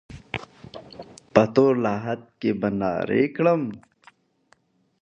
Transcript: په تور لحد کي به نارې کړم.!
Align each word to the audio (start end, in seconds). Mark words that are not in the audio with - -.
په 1.33 1.43
تور 1.53 1.73
لحد 1.85 2.21
کي 2.39 2.51
به 2.59 2.69
نارې 2.79 3.23
کړم.! 3.35 3.61